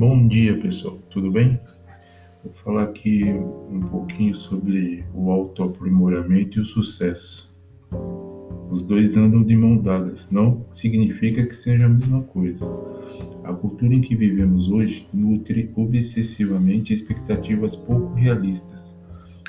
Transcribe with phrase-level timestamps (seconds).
[0.00, 0.96] Bom dia, pessoal.
[1.10, 1.60] Tudo bem?
[2.42, 7.54] Vou falar aqui um pouquinho sobre o autoaprimoramento e o sucesso.
[8.70, 12.66] Os dois andam de mão dadas, não significa que seja a mesma coisa.
[13.44, 18.96] A cultura em que vivemos hoje nutre obsessivamente expectativas pouco realistas.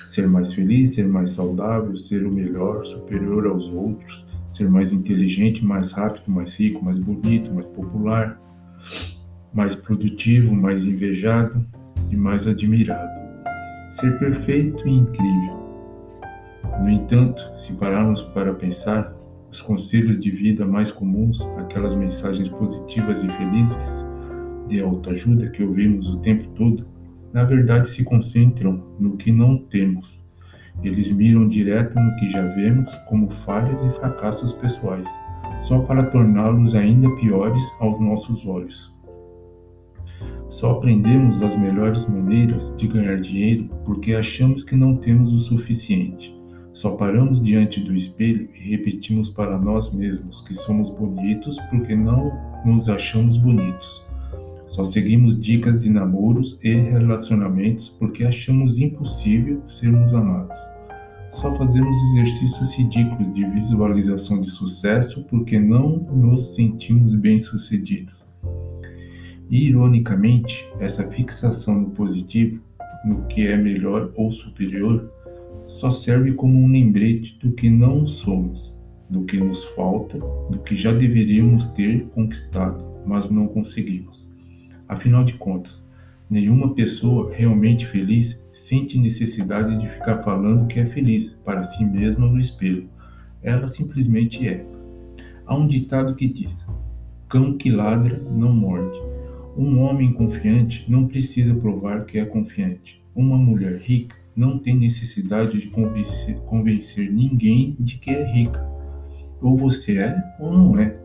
[0.03, 5.63] Ser mais feliz, ser mais saudável, ser o melhor, superior aos outros, ser mais inteligente,
[5.63, 8.37] mais rápido, mais rico, mais bonito, mais popular
[9.53, 11.65] mais produtivo, mais invejado
[12.09, 13.11] e mais admirado.
[13.93, 15.61] Ser perfeito e incrível.
[16.81, 19.13] No entanto, se pararmos para pensar,
[19.51, 24.05] os conselhos de vida mais comuns, aquelas mensagens positivas e felizes
[24.67, 26.87] de autoajuda que ouvimos o tempo todo,
[27.33, 30.25] na verdade se concentram no que não temos.
[30.81, 35.07] Eles miram direto no que já vemos como falhas e fracassos pessoais,
[35.63, 38.95] só para torná-los ainda piores aos nossos olhos.
[40.51, 46.37] Só aprendemos as melhores maneiras de ganhar dinheiro porque achamos que não temos o suficiente.
[46.73, 52.29] Só paramos diante do espelho e repetimos para nós mesmos que somos bonitos porque não
[52.65, 54.03] nos achamos bonitos.
[54.67, 60.57] Só seguimos dicas de namoros e relacionamentos porque achamos impossível sermos amados.
[61.31, 68.30] Só fazemos exercícios ridículos de visualização de sucesso porque não nos sentimos bem-sucedidos.
[69.51, 72.61] Ironicamente, essa fixação no positivo,
[73.03, 75.11] no que é melhor ou superior,
[75.67, 78.73] só serve como um lembrete do que não somos,
[79.09, 80.17] do que nos falta,
[80.49, 84.31] do que já deveríamos ter conquistado, mas não conseguimos.
[84.87, 85.85] Afinal de contas,
[86.29, 92.25] nenhuma pessoa realmente feliz sente necessidade de ficar falando que é feliz para si mesma
[92.25, 92.87] no espelho.
[93.43, 94.65] Ela simplesmente é.
[95.45, 96.65] Há um ditado que diz:
[97.27, 99.10] cão que ladra não morde.
[99.57, 103.03] Um homem confiante não precisa provar que é confiante.
[103.13, 108.65] Uma mulher rica não tem necessidade de convencer, convencer ninguém de que é rica.
[109.41, 110.97] Ou você é ou não é.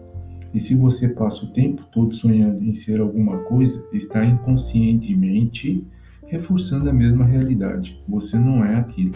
[0.55, 5.85] E se você passa o tempo todo sonhando em ser alguma coisa, está inconscientemente
[6.27, 8.01] reforçando a mesma realidade.
[8.09, 9.15] Você não é aquilo.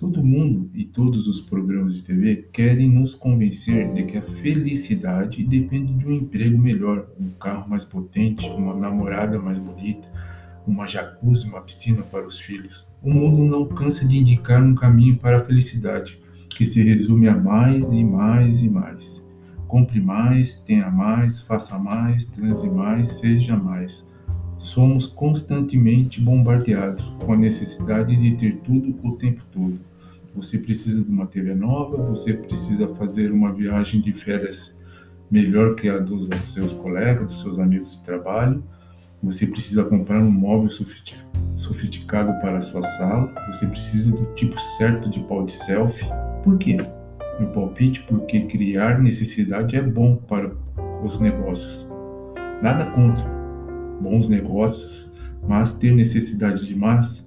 [0.00, 5.44] Todo mundo e todos os programas de TV querem nos convencer de que a felicidade
[5.44, 10.08] depende de um emprego melhor, um carro mais potente, uma namorada mais bonita,
[10.66, 12.88] uma jacuzzi, uma piscina para os filhos.
[13.02, 16.18] O mundo não cansa de indicar um caminho para a felicidade,
[16.48, 19.22] que se resume a mais e mais e mais.
[19.68, 24.08] Compre mais, tenha mais, faça mais, transe mais, seja mais.
[24.58, 29.89] Somos constantemente bombardeados com a necessidade de ter tudo o tempo todo.
[30.34, 34.76] Você precisa de uma TV nova, você precisa fazer uma viagem de férias
[35.30, 38.62] melhor que a dos seus colegas, dos seus amigos de trabalho.
[39.22, 40.70] Você precisa comprar um móvel
[41.54, 43.32] sofisticado para a sua sala.
[43.48, 46.06] Você precisa do tipo certo de pau de selfie.
[46.42, 46.78] Por quê?
[47.38, 50.50] Meu palpite, porque criar necessidade é bom para
[51.04, 51.88] os negócios.
[52.62, 53.24] Nada contra
[54.00, 55.10] bons negócios,
[55.46, 57.26] mas ter necessidade demais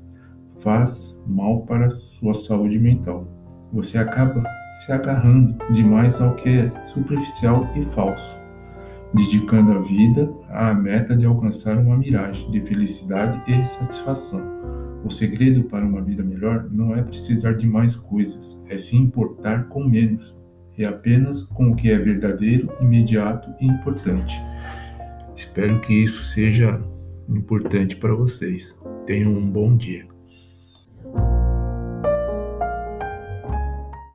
[0.61, 3.27] faz mal para sua saúde mental.
[3.71, 4.43] Você acaba
[4.85, 8.37] se agarrando demais ao que é superficial e falso,
[9.13, 14.41] dedicando a vida à meta de alcançar uma miragem de felicidade e satisfação.
[15.03, 19.67] O segredo para uma vida melhor não é precisar de mais coisas, é se importar
[19.67, 20.41] com menos,
[20.77, 24.35] e apenas com o que é verdadeiro, imediato e importante.
[25.35, 26.81] Espero que isso seja
[27.29, 28.75] importante para vocês.
[29.05, 30.12] Tenham um bom dia.